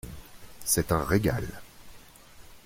C’est 0.65 0.91
un 0.91 1.03
régal! 1.03 1.45